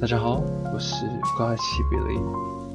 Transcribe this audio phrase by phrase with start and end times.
[0.00, 0.42] 大家好，
[0.72, 1.04] 我是
[1.36, 2.18] 怪奇比利。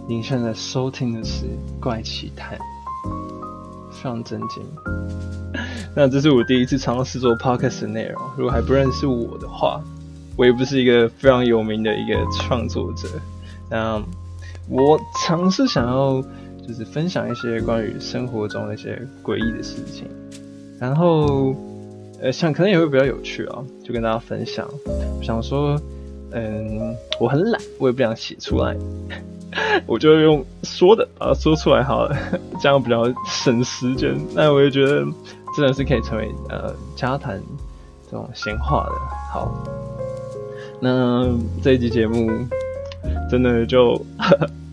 [0.07, 1.45] 您现在收听的是
[1.81, 2.55] 《怪奇谈》，
[3.89, 4.63] 非常震惊。
[5.95, 8.21] 那这是我第一次尝试做 podcast 的内容。
[8.37, 9.81] 如果还不认识我的话，
[10.37, 13.09] 我也不是一个非常有名的一个创作者。
[13.71, 13.99] 那
[14.69, 16.21] 我尝试想要
[16.61, 20.07] 就是分享一些关于生活中的一些诡异的事情，
[20.79, 21.55] 然后
[22.21, 24.69] 呃想可能也会比较有趣啊，就跟大家分享。
[25.23, 25.81] 想说。
[26.31, 28.75] 嗯，我很懒，我也不想写出来，
[29.85, 32.17] 我就用说的把它说出来好了，
[32.61, 34.15] 这样比较省时间。
[34.33, 35.05] 那我也觉得
[35.55, 37.41] 真的是可以成为呃家谈
[38.05, 38.91] 这种闲话的。
[39.31, 39.63] 好，
[40.81, 41.25] 那
[41.63, 42.29] 这一集节目
[43.29, 43.99] 真的就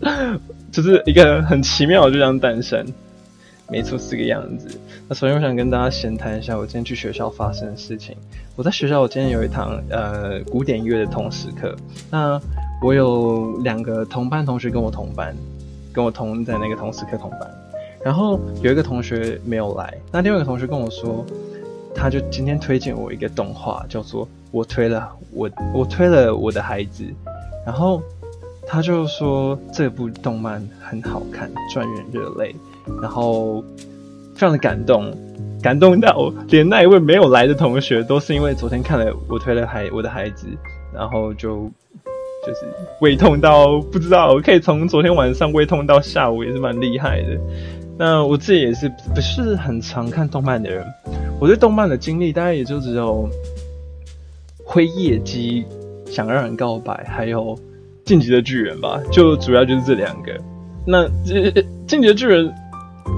[0.71, 2.85] 就是一个很奇妙，就这样诞生。
[3.69, 4.67] 没错，是个样子。
[5.09, 8.15] 那首先我想跟大家闲谈一下我今天去学校发生的事情。
[8.55, 11.75] 我在学校，我今天有一堂呃古典音乐的通识课。
[12.09, 12.39] 那
[12.81, 15.35] 我有两个同班同学跟我同班，
[15.91, 17.39] 跟我同在那个通识课同班。
[18.01, 19.93] 然后有一个同学没有来。
[20.09, 21.25] 那另外一个同学跟我说，
[21.93, 27.03] 他就今天推荐我一个动画，叫做《我推了我我推了我的孩子》。
[27.65, 28.01] 然后
[28.65, 32.55] 他就说这部动漫很好看，赚人热泪。
[33.01, 33.63] 然后
[34.33, 35.13] 非常的感动，
[35.61, 40.47] 感动到连那一位没有来的同学，都是因为昨天看了我推了孩我的孩子，
[40.93, 41.69] 然后就
[42.45, 42.65] 就是
[42.99, 47.39] 胃痛到不知道可以从昨天晚上胃痛到下午，也是蛮厉害的。
[47.97, 50.83] 那我自己也是不是很常看动漫的人，
[51.39, 53.29] 我对动漫的经历大概也就只有
[54.65, 55.63] 灰夜姬
[56.07, 57.57] 想让人告白，还有
[58.03, 60.31] 晋级的巨人吧，就主要就是这两个。
[60.85, 61.07] 那
[61.87, 62.51] 晋级的巨人。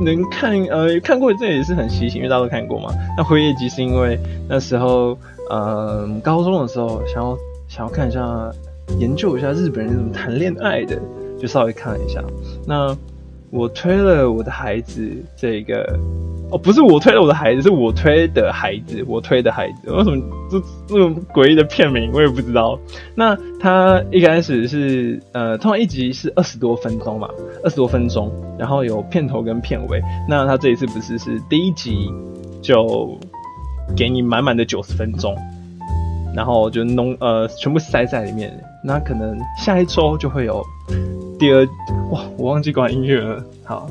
[0.02, 2.89] 能看呃看过这也是很稀奇，因为大家都看过嘛。
[3.17, 5.17] 那《辉夜姬》是因为那时候
[5.50, 7.38] 呃高中的时候想要
[7.68, 8.51] 想要看一下
[9.00, 11.00] 研究一下日本人怎么谈恋爱的，
[11.40, 12.23] 就稍微看了一下。
[12.68, 12.96] 那
[13.50, 15.97] 我推了我的孩子这个。
[16.57, 19.91] 不是我推了我的孩子，是我推的孩子，我推的孩子。
[19.91, 22.77] 为什么这这种诡异的片名我也不知道。
[23.16, 27.27] 那他一开始是呃，通常一集是二十多分钟嘛，
[27.63, 30.01] 二十多分钟，然后有片头跟片尾。
[30.29, 32.11] 那他这一次不是是第一集
[32.61, 33.17] 就
[33.95, 35.35] 给你满满的九十分钟，
[36.35, 38.51] 然后就弄呃全部塞在里面。
[38.83, 40.63] 那可能下一周就会有
[41.39, 41.67] 第二
[42.11, 43.43] 哇，我忘记关音乐了。
[43.63, 43.89] 好，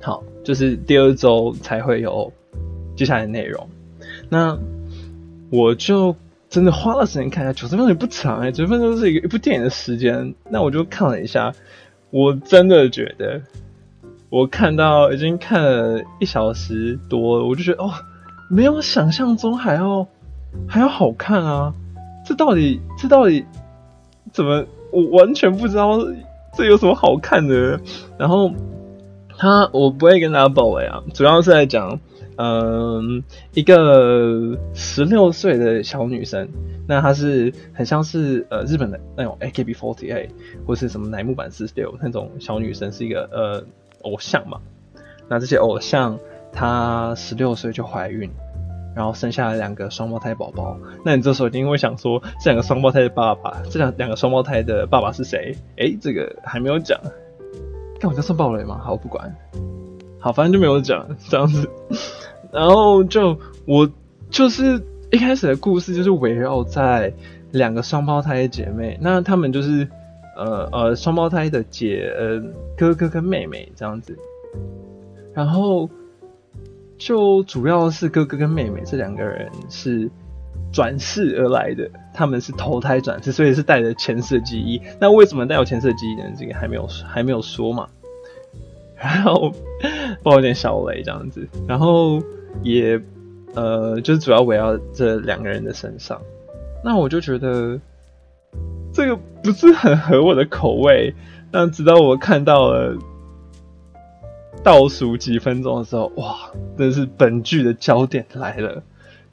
[0.00, 0.22] 好。
[0.42, 2.32] 就是第二周才会有
[2.96, 3.68] 接下来的内容，
[4.28, 4.58] 那
[5.50, 6.16] 我就
[6.48, 11.52] 真的花了时间看一下，九十分钟也不长哎，九十分钟是一个一部电影的时间，那我就看了一下，
[12.10, 13.40] 我真的觉得
[14.28, 17.92] 我看到已经看了一小时多，我就觉得哦，
[18.48, 20.06] 没有想象中还要
[20.66, 21.74] 还要好看啊，
[22.26, 23.44] 这到底这到底
[24.32, 24.64] 怎么？
[24.92, 25.98] 我完全不知道
[26.56, 27.80] 这有什么好看的，
[28.18, 28.50] 然后。
[29.40, 31.98] 他我不会跟大家爆雷啊，主要是在讲，
[32.36, 33.24] 嗯，
[33.54, 36.46] 一个十六岁的小女生，
[36.86, 40.28] 那她是很像是呃日本的那种 AKB48
[40.66, 43.64] 或是什么乃木坂四十六那种小女生，是一个呃
[44.02, 44.60] 偶像嘛。
[45.26, 46.18] 那这些偶像，
[46.52, 48.28] 她十六岁就怀孕，
[48.94, 50.76] 然后生下了两个双胞胎宝宝。
[51.02, 55.56] 那你这时候一定会想说，这两个双胞胎的爸爸，这两两个双胞胎的爸爸是谁？
[55.78, 57.00] 哎，这个还没有讲。
[58.00, 58.80] 看我这算暴雷吗？
[58.82, 59.32] 好，不管，
[60.18, 61.68] 好，反正就没有讲这样子。
[62.50, 63.88] 然后就我
[64.30, 67.12] 就是一开始的故事就是围绕在
[67.52, 69.86] 两个双胞胎姐妹，那他们就是
[70.36, 72.42] 呃呃双胞胎的姐呃
[72.76, 74.18] 哥哥跟妹妹这样子。
[75.34, 75.88] 然后
[76.98, 80.10] 就主要是哥哥跟妹妹这两个人是
[80.72, 84.80] 转世而来的，他们是投胎转世，所以是带着前世的记忆。
[85.00, 86.24] 那为什么带有前世记忆呢？
[86.38, 87.88] 这个还没有还没有说嘛。
[88.96, 89.50] 然后
[90.22, 92.22] 爆一点小雷这样子，然后
[92.62, 93.00] 也
[93.54, 96.20] 呃，就是主要围绕这两个人的身上。
[96.84, 97.80] 那我就觉得
[98.92, 101.14] 这个不是很合我的口味。
[101.50, 102.96] 那直到我看到了
[104.62, 106.36] 倒数几分钟的时候，哇，
[106.76, 108.82] 真是本剧的焦点来了，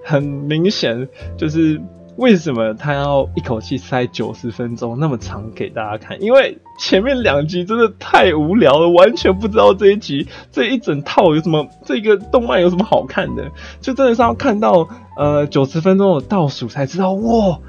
[0.07, 1.07] 很明显
[1.37, 1.79] 就是。
[2.17, 6.19] 为什么他要一口气塞九十分钟那么长给大家看？
[6.19, 13.51] 因为前面两集真的太无聊了，完全不知道这一集这一整套有什么，这个动漫有什么好看的，
[13.81, 17.59] 就真的是要看到呃九十分钟的倒数才知道，哇，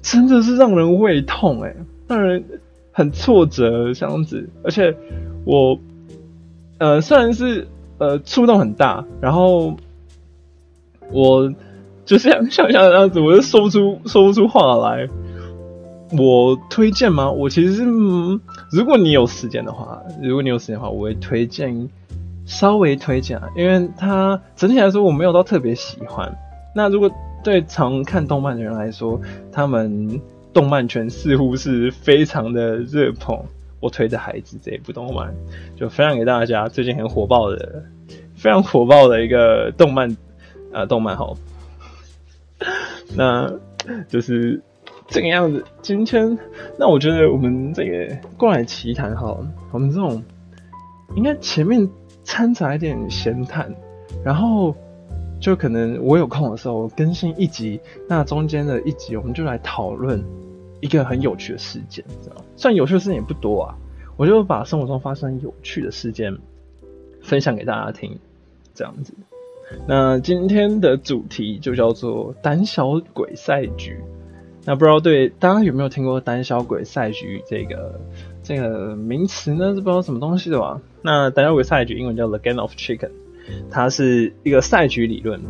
[0.00, 1.74] 真的是让人胃痛哎，
[2.06, 2.44] 让人
[2.92, 4.48] 很挫折这样子。
[4.62, 4.96] 而且
[5.44, 5.80] 我
[6.78, 7.66] 呃虽然是
[7.98, 9.76] 呃触动很大，然后
[11.10, 11.52] 我。
[12.06, 15.06] 就像像像这样子，我就说不出说不出话来。
[16.16, 17.28] 我推荐吗？
[17.30, 17.84] 我其实是，
[18.70, 21.90] 如果你有时间的话，如果你有时间的话，我会推荐，
[22.46, 26.32] 稍微推荐啊，因为它整体来说我没有到特别喜欢。
[26.76, 27.10] 那如果
[27.42, 29.20] 对常看动漫的人来说，
[29.50, 30.20] 他们
[30.52, 33.36] 动漫圈似乎是非常的热捧。
[33.78, 35.34] 我推的孩子这一部动漫，
[35.76, 36.68] 就分享给大家。
[36.68, 37.82] 最近很火爆的，
[38.34, 40.16] 非常火爆的一个动漫，
[40.72, 41.36] 呃，动漫好。
[43.16, 43.52] 那
[44.08, 44.60] 就是
[45.08, 45.64] 这个样子。
[45.82, 46.38] 今天，
[46.78, 49.36] 那我觉得我们这个过来奇谈哈，
[49.72, 50.22] 我们这种
[51.14, 51.88] 应该前面
[52.24, 53.74] 掺杂一点闲谈，
[54.24, 54.74] 然后
[55.40, 60.24] 就可能我有空的时候更新一集，那中间的一集我们就来讨论。
[60.82, 63.74] 一个很有趣的事件，知道算有趣的事件也不多啊，
[64.18, 66.36] 我就把生活中发生有趣的事件
[67.22, 68.18] 分享给大家听，
[68.74, 69.14] 这样子。
[69.86, 73.98] 那今天的主题就叫做“胆小鬼赛局”。
[74.64, 78.00] 那不知道对大家有没有听过“胆小鬼赛局”这个
[78.42, 79.74] 这个名词呢？
[79.74, 80.80] 是不知道什么东西的吧？
[81.02, 83.10] 那胆小鬼赛局英文叫 “The Game of Chicken”，
[83.70, 85.40] 它是一个赛局理论。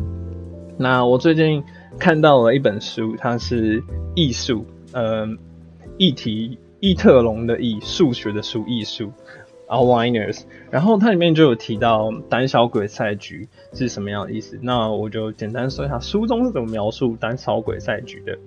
[0.77, 1.63] 那我最近
[1.97, 3.83] 看到了一本书，它是
[4.15, 4.65] 艺术。
[4.93, 5.27] 呃，
[5.97, 9.11] 议题伊特龙的议数学的数艺术
[9.67, 10.41] ，outliners，
[10.71, 14.57] 然后它里面就有提到胆小鬼赛局是什么样的意思。
[14.61, 18.37] 那我就简单说一下书中是怎么描述胆小鬼赛局的。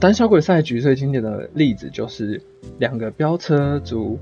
[0.00, 2.40] 胆小鬼赛局最经典的例子就是
[2.78, 4.18] 两个飙车族，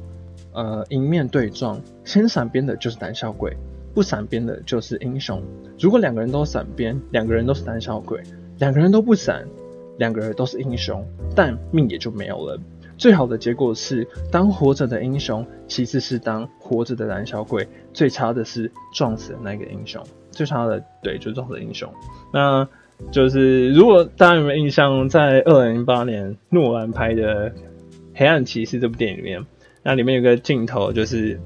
[0.52, 3.56] 呃，迎面对撞，先闪边的就是胆小鬼，
[3.94, 5.42] 不闪边的就是英雄。
[5.78, 8.22] 如果两个人都闪边，两个人都是胆小鬼，
[8.58, 9.46] 两个人都不闪。
[9.98, 11.06] 两个人都是英雄，
[11.36, 12.58] 但命也就没有了。
[13.00, 17.66] 最好的结果是当活着的英雄，其次是当活着的胆小鬼。
[17.94, 20.04] 最差的是撞死的那个英雄。
[20.30, 21.90] 最差的，对，就撞死英雄。
[22.30, 22.68] 那
[23.10, 27.48] 就是如果大家有没有印象，在二零零八年诺兰拍的
[28.14, 29.46] 《黑暗骑士》这部电影里面，
[29.82, 31.40] 那里面有个镜头就是，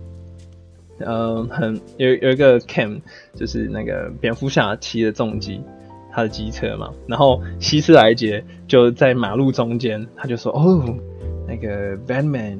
[0.99, 3.01] 嗯，很有有一个 cam，
[3.37, 5.61] 就是那个蝙蝠侠骑的重机。
[6.17, 10.97] 他的机车嘛，然后希斯莱杰就在马路中间，他就说：“哦，
[11.47, 12.59] 那个 Batman，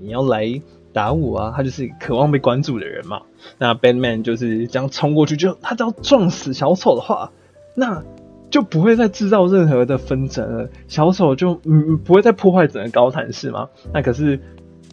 [0.00, 0.60] 你要来
[0.92, 3.22] 打我啊？”他就是渴望被关注的人嘛。
[3.58, 7.30] 那 Batman 就是这样冲过去，就他只要撞死小丑的话，
[7.74, 8.02] 那
[8.50, 10.68] 就不会再制造任何的纷争了。
[10.88, 13.68] 小丑就嗯不会再破坏整个高谭市嘛。
[13.92, 14.38] 那可是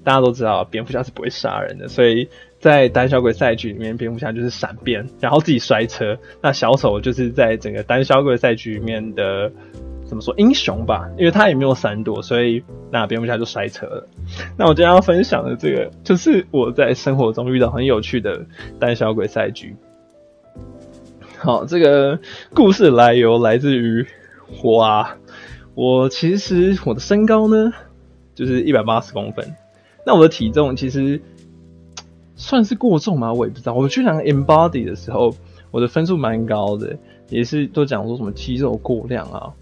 [0.03, 2.27] 大家都知道，蝙蝠侠是不会杀人的，所以。
[2.61, 6.15] 在胆小鬼赛局里面，蝙蝠侠就是闪变，然后自己摔车。
[6.43, 9.51] 那小丑就是在整个胆小鬼赛局里面的
[10.11, 11.09] 怎么说英雄吧？
[11.17, 12.61] 因为他也没有闪躲，所以
[12.91, 14.05] 那蝙蝠侠就摔车了。
[14.59, 18.45] 那我今天要分享的这个，就是我在生活中遇到很有趣的
[18.77, 19.73] 胆小鬼赛局。
[21.37, 22.19] 好，这个
[22.53, 24.05] 故事来由来自于
[24.61, 25.15] 我啊，
[25.75, 27.71] 我其实我的身高呢
[28.35, 29.55] 就是一百八十公分，
[30.05, 31.21] 那我的体重其实。
[32.35, 33.31] 算是过重吗？
[33.31, 33.73] 我也不知道。
[33.75, 35.31] 我去量 embody 的时候，
[35.69, 36.97] 我的分数蛮高的，
[37.29, 39.53] 也是都讲说什么肌肉过量啊。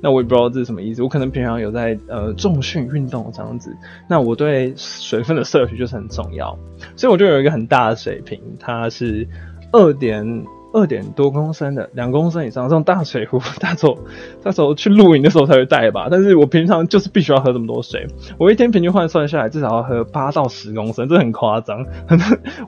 [0.00, 1.02] 那我也不知道这是什么意思。
[1.02, 3.76] 我可能平常有在呃重训运动这样子。
[4.08, 6.58] 那我对水分的摄取就是很重要，
[6.96, 9.26] 所以我就有一个很大的水瓶，它是
[9.72, 10.44] 二点。
[10.78, 13.98] 二点多公升的，两公升以上这种大水壶，大走
[14.42, 16.08] 大走去露营的时候才会带吧。
[16.10, 18.06] 但是我平常就是必须要喝这么多水，
[18.38, 21.84] 我一天平均换算下来至少要喝八到十公升，这很夸张。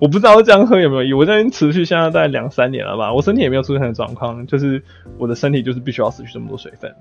[0.01, 1.13] 我不知道这样喝有没有意义。
[1.13, 4.83] 我这边持续现在大概两三年了吧，我身体也没有出现的状况，就是
[5.19, 6.93] 我的身体就是必须要失去这么多水分。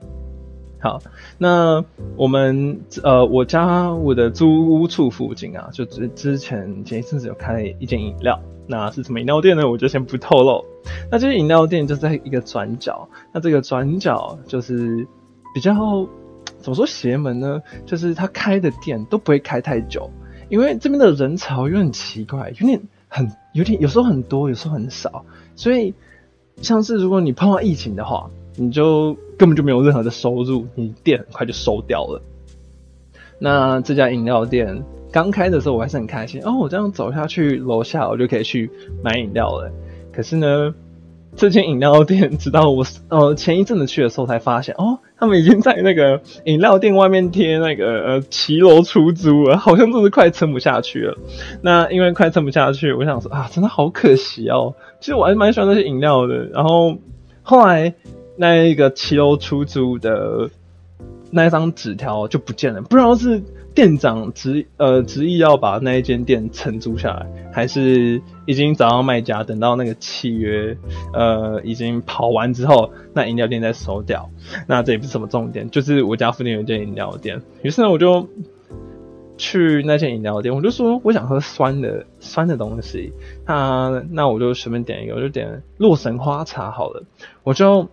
[0.81, 1.01] 好，
[1.37, 1.83] 那
[2.15, 8.39] 我们呃，我家我的租屋处附近啊，就之之前前一阵子有开一间饮料。
[8.71, 9.67] 那是什么饮料店呢？
[9.67, 10.63] 我就先不透露。
[11.11, 13.09] 那这些饮料店就在一个转角。
[13.33, 15.07] 那这个转角就是
[15.55, 15.73] 比较
[16.59, 17.59] 怎么说邪门呢？
[17.87, 20.07] 就是他开的店都不会开太久，
[20.49, 25.25] 因为这边的人潮有点奇怪，有点很有点有时候很多，有时候很少。
[25.55, 25.95] 所以
[26.61, 32.21] 像是如果你碰到疫情的话，你就根本就没有任何的收入，你店很快就收掉了。
[33.39, 34.83] 那这家饮料店。
[35.11, 38.69] 刚开的时候我还是很开心哦，我这样走下去楼下我就可以去
[39.03, 39.71] 买饮料了。
[40.11, 40.73] 可是呢，
[41.35, 51.17] 这间饮料店直到我呃前一阵子去的时候才发现哦，他们已经在那个饮料店外面贴那个呃骑楼出租了，好像真是快撑不下去了。
[51.61, 54.75] 那因为快撑不下去，我想说啊，真的好可惜哦。
[54.99, 56.45] 其实我还蛮喜欢那些饮料的。
[56.47, 56.97] 然后
[57.41, 57.93] 后来
[58.35, 60.49] 那一个骑楼出租的
[61.31, 63.41] 那一张纸条就不见了，不知道是。
[63.73, 70.77] 店长执呃执意要把那一间店承租下来，还是已经找到卖家，等到那个契约
[71.13, 74.29] 呃已经跑完之后，那饮料店再收掉。
[74.67, 78.27] 那这也不是什么重点，就是我家附近有一间饮料店，于是呢我就
[79.37, 83.13] 去那间饮料店，我就说我想喝酸的酸的东西，
[83.45, 87.03] 那那我就随便点一个，我就点洛神花茶好了，
[87.43, 87.87] 我就。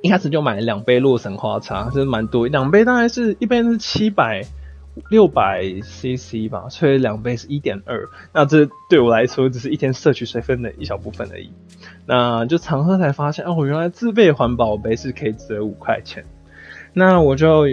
[0.00, 4.44] 一开始就买了两杯洛神花茶，是蛮多，两杯大概是一杯是七百
[5.10, 8.08] 六百 CC 吧，所以两杯是一点二。
[8.32, 11.52] 那这对我来说只是一天摄取水分的一小部分而已。
[12.06, 16.24] 那就常喝才发现，哦，原来自备环保杯是可以折五块钱。
[16.92, 17.66] 那我就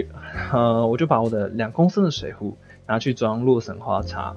[0.52, 4.34] 呃，我就把我的两公升的水壶拿去装洛神花茶。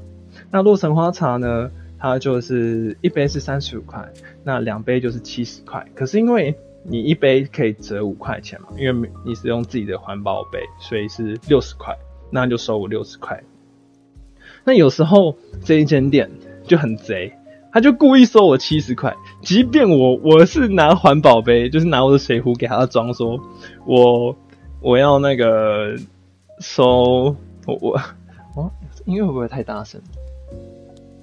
[0.51, 4.11] 那洛神花茶呢，它就是一杯是三十五块，
[4.43, 5.87] 那两杯就是七十块。
[5.95, 8.67] 可是因为你一杯可以折五块钱嘛？
[8.77, 11.95] 因为你是用自己的环保杯，所以是六十块，
[12.33, 13.43] 那就收我六十块。
[14.65, 16.31] 那有时候这一间店
[16.65, 17.33] 就很贼，
[17.71, 23.39] 他就故意收我七十块，即便我我是拿环保杯，就是拿我的水壶给他装，说
[23.85, 24.35] 我
[24.81, 25.95] 我要那个
[26.59, 27.35] 收
[27.65, 27.99] 我我
[28.55, 28.71] 哦，
[29.05, 30.01] 音乐会不会太大声？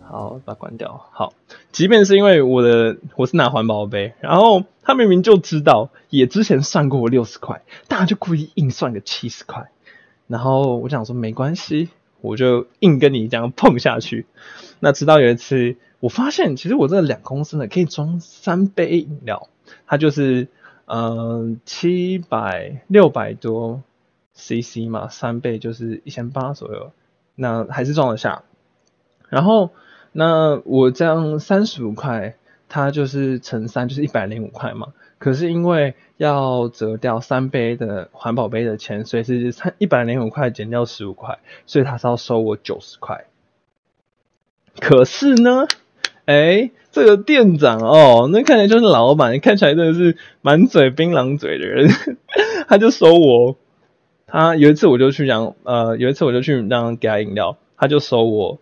[0.03, 1.07] 好，把它关掉。
[1.13, 1.33] 好，
[1.73, 9.71] 即便是因为我的我是拿环保杯，然后他明明就知道，也之前算过我六十块，但他就故意硬算个七十块。
[10.31, 11.91] 然后我想说没关系，
[12.23, 14.25] 我就硬跟你这样碰下去。
[14.79, 19.49] 那直到有一次，我发现其实我这两公升的可以装三杯饮料，
[19.87, 20.49] 它就是
[20.87, 23.83] 嗯七百六百多
[24.35, 26.93] CC 嘛，三倍就是一千八左右，
[27.35, 28.45] 那还是装得下。
[29.29, 29.71] 然后。
[30.13, 32.35] 那我这样三十五块，
[32.71, 34.95] 它就是乘三，就是一百零五块嘛。
[35.19, 43.27] 可是因为要折掉三杯的环保杯的钱，所以是三一百零五块减掉十五块，所以他是要收我九十块。
[44.79, 45.67] 可是呢，
[46.25, 51.91] 哎，这个店长哦，那看起来就是老板，看起来真的是满嘴槟榔嘴的人，
[52.67, 53.57] 他就收我。
[54.27, 58.59] 他有一次我就去让，呃，有一次我就去让给他饮料，他就收我。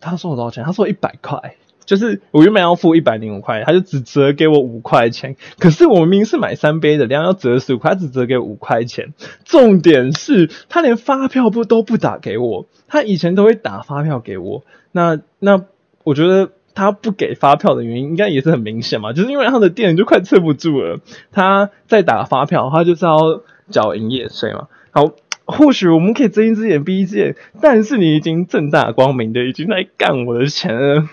[0.00, 0.62] 他说我多少钱？
[0.64, 5.36] 他说一百块，就是我原本要付一百零五块，他就只折给我五块钱。
[5.58, 9.12] 可是我明明是买三杯的量，要折十五块，他只折给五块钱。
[9.44, 14.64] 重点是他连发票不都不打给我，他以前都会打发票给我。
[14.92, 15.64] 那那
[16.04, 21.00] 我觉得他不给发票的原因，应该也是很明显嘛，就是因为他的店就快撑不住了。
[21.30, 24.68] 他在打发票，他就是要缴营业税嘛。
[24.90, 25.12] 好。
[25.44, 31.08] 或许我们可以睁一只眼闭一只眼，但是你已经正大光明的已经在干我的钱了，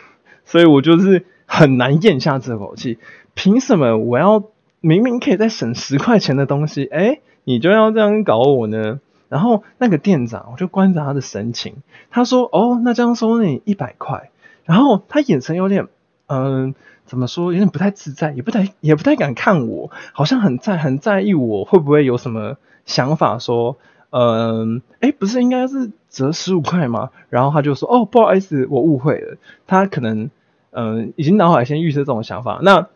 [0.49, 2.97] 所以我就是很难咽下这口气。
[3.35, 4.43] 凭什么我要
[4.81, 8.99] 明明可以再省十块钱的东西，哎，你就要这样搞我呢？
[9.29, 11.75] 然后那个店长，我就观察他的神情，
[12.09, 14.31] 他说：“哦，那这样收你一百块。”
[14.65, 15.87] 然后他眼神有点，
[16.25, 16.73] 嗯，
[17.05, 17.53] 怎么说？
[17.53, 23.77] 有点不太自在，也不太也不太敢看我，好像很在很在意我会不会有什么想法说。
[24.11, 27.11] 嗯，哎，不是应该是折十五块吗？
[27.29, 29.37] 然后他就说：“哦，不好意思，我误会了。”
[29.67, 30.31] 他可能
[30.71, 32.59] 嗯，已经脑海先预设这种想法。
[32.61, 32.87] 那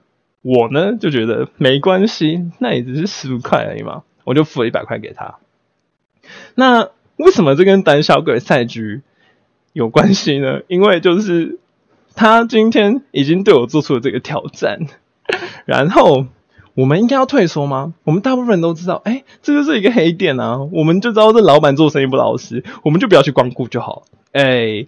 [0.41, 5.35] 我呢，就觉得没关系，那也只是十五块而已嘛，我就付了一百块给他。
[6.55, 9.01] 那为什么这跟胆小鬼赛局
[9.73, 10.61] 有关系呢？
[10.67, 11.59] 因为就是
[12.15, 14.79] 他今天已经对我做出了这个挑战，
[15.65, 16.25] 然后。
[16.75, 17.93] 我们应该要退缩吗？
[18.03, 24.05] 我们大部分人都知道，哎，这就是一个黑店啊，我们就知道这老板做生意不老实，我们就不要去光顾就好。
[24.31, 24.87] 哎，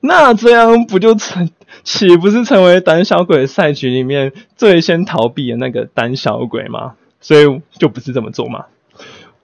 [0.00, 1.50] 那这样不就成，
[1.84, 6.94] 岂不是成为胆小鬼赛局里面最先逃避的那个胆小鬼吗？
[7.20, 8.66] 所以就不是这么做嘛。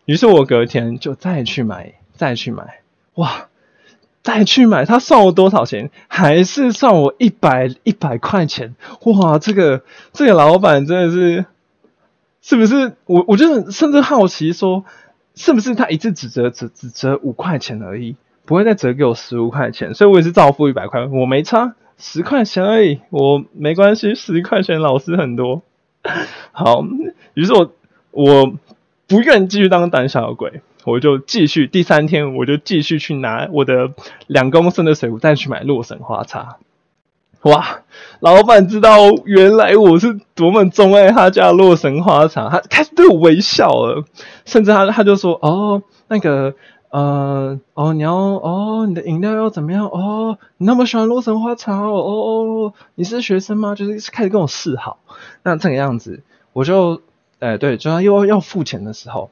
[0.04, 2.80] 于是我隔天就再去买，再去买，
[3.14, 3.48] 哇，
[4.22, 5.90] 再去买，他算我多少钱？
[6.08, 8.74] 还是算我一百一百块钱？
[9.04, 9.82] 哇，这个
[10.12, 11.44] 这个老板真的是。
[12.42, 13.24] 是不是我？
[13.26, 14.84] 我就甚至好奇说，
[15.34, 18.14] 是不是他一次只折只只折五块钱而已，
[18.46, 19.92] 不会再折给我十五块钱？
[19.92, 25.62] 所以我也是照付一百块，我没差十块钱而已，我没关系，十块钱老师很多。
[26.52, 26.84] 好，
[27.34, 27.72] 于是我
[28.12, 28.52] 我
[29.08, 33.90] 不愿继续当胆小鬼，我就继续第三天，我就继续去拿我的
[34.28, 36.58] 两公升的水壶，再去买洛神花茶。
[37.42, 37.82] 哇！
[38.20, 44.04] 老板知道原来我是多么钟爱他家洛神花茶，他开始对我微笑了，
[44.44, 46.54] 甚至他他就说：“哦，那个，
[46.96, 49.86] 呃，哦，你要，哦，你的饮料要怎么样？
[49.86, 53.74] 哦，你那么喜欢洛神花茶哦，哦哦，你是学生吗？
[53.74, 54.98] 就是开始跟我示好。
[55.42, 56.22] 那这个样子，
[56.54, 57.02] 我就，
[57.38, 59.28] 哎，对，就要又要付钱的时候，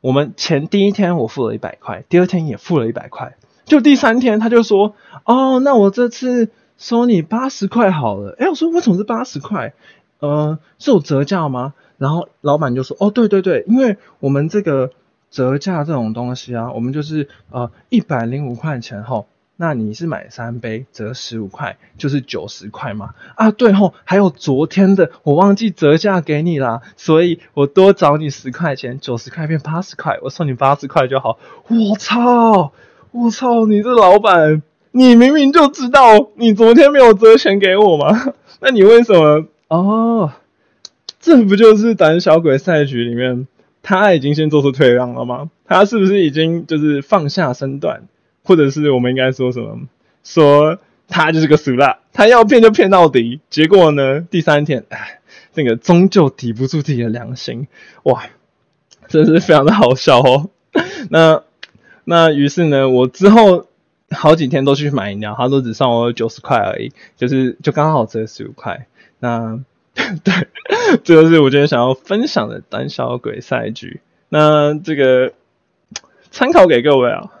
[0.00, 8.36] 我们前第一天我付了一百块，第二天也付了一百块，就第三天他就说，哦，那我这次收你八十块好了。
[8.38, 9.74] 哎，我说为什么是八十块？
[10.20, 11.74] 呃，是有折价吗？
[11.96, 14.92] 然后老板就说，哦，对对对，因为我们这个
[15.30, 19.26] 折价这种东西啊，我们就是呃一百零五块钱后。
[19.60, 23.16] 那你是买三杯折十五块，就是九十块嘛？
[23.34, 31.40] 啊，对吼，还有昨天的我忘记折价给你啦，所以我多找你十块钱，九十块变八十块，我送你八十块就好。
[31.66, 32.70] 我操，
[33.10, 38.32] 我操，你这老板，你明明就知道你昨天没有折钱给我吗？
[38.60, 39.44] 那你为什么？
[39.66, 40.30] 哦，
[41.18, 43.48] 这不就是胆小鬼赛局里面
[43.82, 45.50] 他已经先做出退让了吗？
[45.66, 48.02] 他是不是已经就是放下身段？
[48.42, 49.88] 或者是我们应该说什么？
[50.24, 53.40] 说他就是个俗辣，他要骗就骗到底。
[53.50, 55.20] 结果呢，第三天，哎，
[55.54, 57.66] 那个终究抵不住自己的良心，
[58.02, 58.24] 哇，
[59.06, 60.50] 真是非常的好笑哦。
[61.10, 61.42] 那
[62.04, 63.66] 那于是呢，我之后
[64.10, 68.86] 好几天都去买饮料，他都只算我九十块而已，就是就刚好折十五块。
[69.18, 69.60] 那
[70.24, 70.48] 对，
[71.04, 74.00] 这就是我今天想要分享的胆小鬼赛局。
[74.28, 75.32] 那这个
[76.30, 77.32] 参考给各位啊。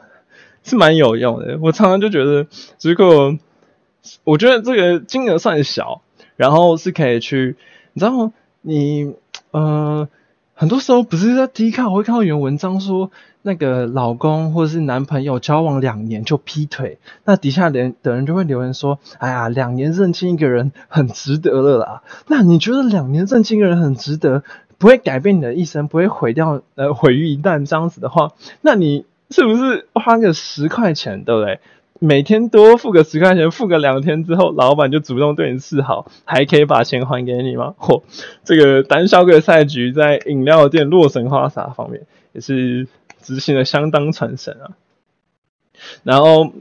[0.64, 2.46] 是蛮有用的，我常常就觉得，
[2.82, 3.38] 如果
[4.24, 6.02] 我觉得这个金额算小，
[6.36, 7.56] 然后是可以去，
[7.94, 9.14] 你知道，你
[9.52, 10.08] 嗯，
[10.60, 13.12] 很多时候不是在低看，我会看到有文章说，
[13.42, 22.02] 那个老公或者是男朋友交往两年就劈腿，那底下人的人就会留言说，哎呀，两年认清一个人很值得了啦。
[22.26, 24.42] 那你觉得两年认清一个人很值得，
[24.78, 29.04] 不会改变你的一生，不会毁掉呃毁于一旦这样子的话，那你。
[29.30, 31.60] 是不是花个十块钱，对不对？
[31.98, 37.74] 每天多付个十块钱，付个两天之后，老板就主动对你示好，还可以把钱还给你吗？
[37.78, 38.02] 嚯，
[38.44, 42.02] 这个胆小鬼赛局在饮料店洛神花洒方面
[42.32, 42.86] 也是
[43.20, 44.76] 执行的相当传神啊。
[46.02, 46.52] 然后，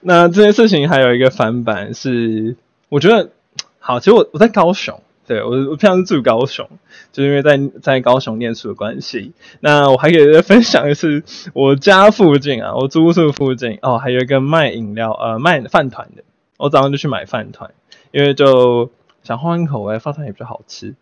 [0.00, 2.56] 那这件事情还有一个反版是，
[2.88, 3.30] 我觉得
[3.78, 5.00] 好，其实我我在高雄。
[5.28, 6.66] 对我，我平常是住高雄，
[7.12, 9.34] 就是因为在在高雄念书的关系。
[9.60, 16.24] 那我还可以再分享一次，我家附近啊，我住宿附近哦，还有一个卖饮料呃卖饭团的。
[16.56, 17.72] 我早上就去买饭团，
[18.10, 18.90] 因为就
[19.22, 20.94] 想换口味，饭团也比较好吃。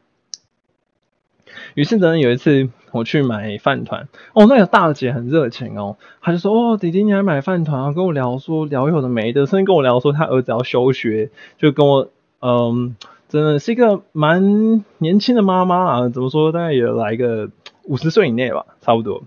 [1.75, 12.11] 于是呢，有一次我去买饭团，哦，那个大姐很热情哦，她就说：“哦，弟弟你来买饭团啊？”跟我聊说聊有的没的，甚至跟我聊说他儿子要休学，就跟我
[12.41, 12.97] 嗯。
[13.29, 16.53] 真的是一个蛮年轻的妈妈啊，怎么说？
[16.53, 17.51] 大概也来个
[17.83, 19.25] 五十岁以内吧，差不多。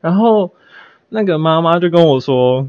[0.00, 0.52] 然后
[1.08, 2.68] 那个妈妈就跟我说，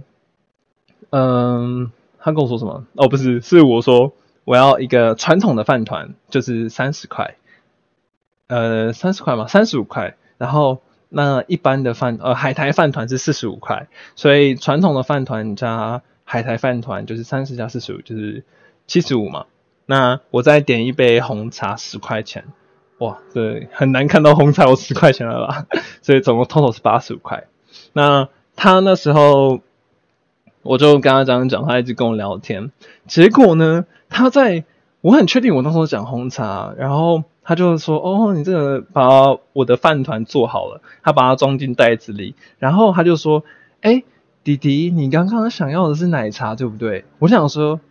[1.10, 2.86] 嗯，她跟我说什么？
[2.94, 4.14] 哦，不是，是我说
[4.46, 7.36] 我要一个传统的饭团，就是三十块，
[8.48, 10.16] 呃，三十块嘛，三十五块。
[10.38, 18.44] 然后那一般的饭，呃，海苔饭团是四十五块，所以传统的饭团加海苔饭团就是三十加四十五，就是
[18.86, 19.46] 七十五嘛。
[19.86, 22.46] 那我再点一杯红茶十块钱，
[23.00, 25.66] 哇，对，很难看到红茶有十块钱了吧？
[26.02, 27.44] 所以总共 total 是八十五块。
[27.92, 29.60] 那他那时候
[30.62, 32.72] 我就跟他这样讲，他一直跟我聊天。
[33.08, 34.64] 结果呢，他在
[35.02, 43.44] 我很确定我那时候讲红茶，然后他就说：“哦，你这个把我的饭团做好了。”他把它装进袋子里，然后他就说
[43.82, 44.04] ：“哎，
[44.46, 47.82] 弟弟，你刚刚想要的是奶茶对不对？”我想说。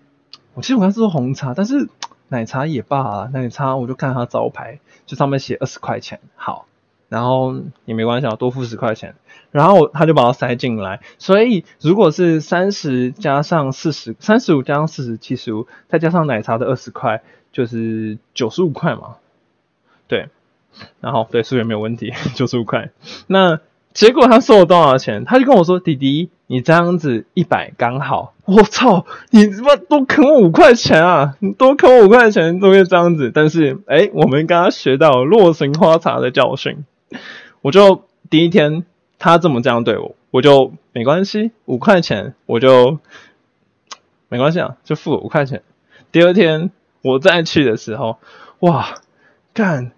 [0.55, 1.89] 我其实我刚是说红茶，但是
[2.29, 3.31] 奶茶也罢啊。
[3.33, 6.67] 奶茶我就看它招牌，就上面写二十块钱，好，
[7.09, 9.15] 然后也没关系，多付十块钱。
[9.51, 19.17] 然后他就把它塞进来，所以如果是三十加上四十，三十五加上四十，七十五，再加上奶茶的二十块，就是九十五块嘛。
[20.09, 20.29] 对，
[21.01, 22.91] 然后对数学没有问题，九十五块。
[23.27, 23.61] 那
[23.93, 25.27] 结果他收了多少钱？
[25.27, 29.07] 他就跟我说：“弟弟。”你这样子一百刚好，我操！
[29.31, 31.35] 你他妈多坑我五块钱啊！
[31.39, 36.85] 你多坑我五块钱都会这样子，但是哎，我们刚刚学到洛神花茶的教训，
[37.63, 38.85] 我就第一天
[39.19, 42.99] 他这么这样对我，我就没关系，五块钱我就
[44.29, 45.63] 没关系啊，就付五块钱。
[46.11, 48.19] 第二天我再去的时候，
[48.59, 48.97] 哇，
[49.55, 49.93] 干，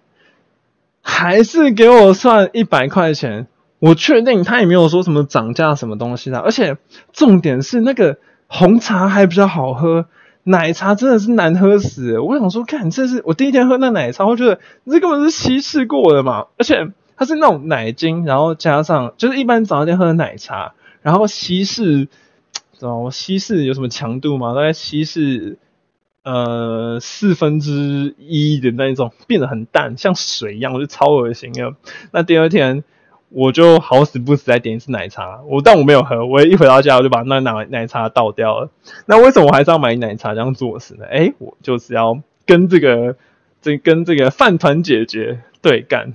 [1.01, 3.47] 还是给我算一百块钱。
[3.79, 6.77] 我确定他也没有说什么涨价什么东西的，而且
[7.11, 10.05] 重点是那个红茶还比较好喝，
[10.43, 12.17] 奶茶真的是难喝死。
[12.19, 14.59] 我想说，看这是我第一天喝那奶茶，我觉得
[14.89, 22.05] 这根本是稀释过的嘛，而且它是那种奶精，然后加上就是一般早上店喝的奶茶，然后稀释，
[22.73, 24.55] 知道稀释有什么强度吗？
[24.55, 25.57] 大概稀释
[26.23, 31.75] 呃四分之一的那一种，变得很淡，像水一样，我就超恶心啊。
[32.11, 32.83] 那第二天。
[33.29, 38.69] 我就好死不死再点一次奶茶，我但我没有喝，我一回到家我就把那奶奶茶倒掉了。
[39.05, 41.05] 那为什么我还是要买奶茶这样做事呢？
[41.09, 43.15] 哎，我就是要跟这个
[43.61, 46.13] 这跟这个饭团姐姐对干。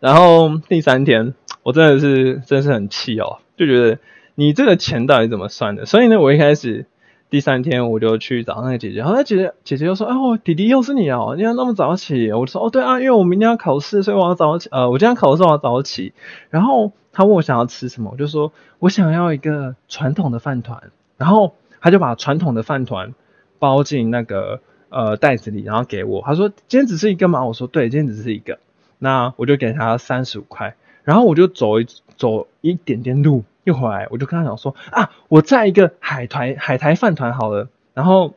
[0.00, 3.98] 然后第三天，我真的是真是很气哦，就觉得
[4.34, 5.86] 你这个钱到底怎么算的？
[5.86, 6.86] 所以呢，我一开始。
[7.32, 14.68] 第三天我就去找那个姐姐，然后那姐姐姐姐就说：“哦，弟弟又是你哦，你要那么早起？”我就说：“哦，对啊，因为我明天要考试，所以我要早起。
[14.70, 16.12] 呃，我今天考试我要早起。”
[16.50, 23.14] 然后他问我想要吃什么，我就说：“我想要一个传统的饭团。”然后他就把传统的饭团
[23.58, 26.22] 包进那个呃袋子里，然后给我。
[26.26, 28.58] 他说：“今天只是一个吗？”我说：“对，今天只是一个。”
[29.00, 31.86] 那我就给他三十五块，然后我就走一
[32.18, 33.42] 走一点点路。
[33.64, 38.34] 一回来，我就跟他讲说啊，我在一个海苔海苔饭团好了，然后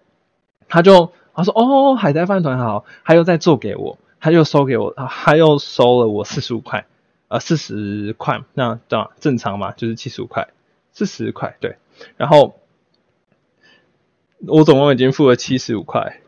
[0.68, 6.86] 他就他说哦，海苔饭团好，他又再做给我，他又收给我，他又收了我四十五块，
[7.28, 10.50] 呃，四十块，那这样正常嘛，就是七十五块，
[10.92, 11.78] 四十块对，
[12.18, 12.60] 然后
[14.48, 16.22] 我总共已经付了七十五块，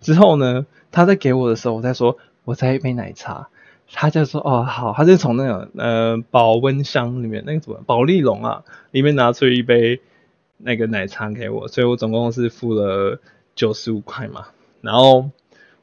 [0.00, 3.48] 之后呢，他在给我的时候，我再说我再一杯奶茶。
[3.92, 10.00] 他就说：“哦，好。”他就从那个呃保温箱里面，那个什么保利龙啊，里面拿出一杯
[10.58, 13.20] 那个奶茶给我，所以我总共是付了
[13.56, 14.46] 九十五块嘛。
[14.80, 15.30] 然后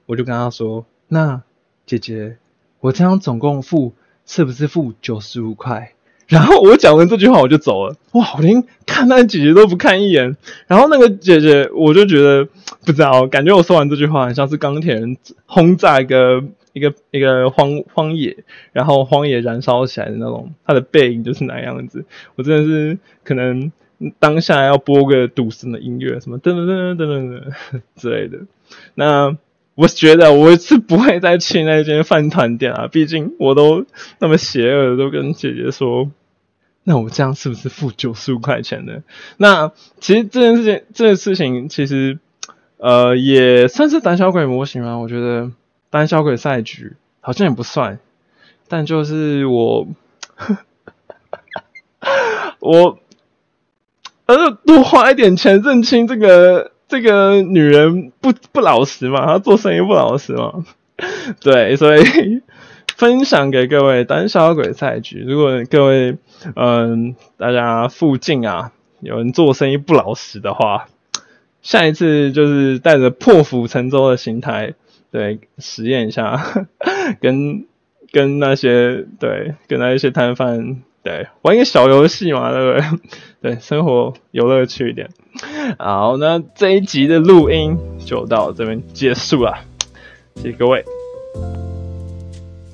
[0.05, 1.41] 我就跟他说：“那
[1.85, 2.37] 姐姐，
[2.79, 3.93] 我这样总共付
[4.25, 5.91] 是不是付九十五块？”
[6.27, 7.95] 然后我讲完这句话我就走了。
[8.13, 10.37] 哇，我连看那姐姐都不看一眼。
[10.67, 12.47] 然后那个姐姐，我就觉得
[12.85, 16.43] 不知道，感觉我说完这句话，很像是钢铁人轰炸一个。
[16.77, 18.37] 一个一个荒荒野，
[18.71, 22.05] 然后荒野燃烧起来的那种，它的背影就是那样子。
[22.35, 23.71] 我真的是可能
[24.19, 28.45] 当下要播个赌神的音乐，什么噔噔噔噔噔噔之类的。
[28.93, 29.35] 那
[29.73, 33.85] 我觉得我是不会再去那间饭团店啊，毕竟我都
[34.19, 36.11] 那么邪恶，都跟姐姐说，
[36.83, 39.01] 那我这样是不是付九十五块钱呢？
[39.37, 42.19] 那其实这件事情，这件事情其实
[42.77, 45.51] 呃也算是胆小鬼模型啊，我觉得。
[45.89, 47.99] 胆小鬼赛局好像也不算，
[48.67, 49.87] 但就是我，
[52.59, 52.99] 我，
[54.25, 60.65] 呃，多花一点钱认清这个这个女人不不老实嘛，她做生意不老实嘛，
[61.39, 62.03] 对，所以
[62.97, 66.17] 分享给各位胆小鬼赛局，如果各位
[66.55, 70.87] 嗯大家附近啊有人做生意不老实的话，
[71.61, 74.73] 下一次就是带着破釜沉舟的心态。
[75.11, 76.39] 对，实验一下，
[77.21, 77.65] 跟
[78.11, 82.99] 跟那些对，跟那一些摊贩对玩一个小游戏嘛，对不对？
[83.53, 85.09] 对，生活有乐趣一点。
[85.77, 89.59] 好，那这一集的录音就到这边结束了，
[90.35, 90.83] 谢谢各位。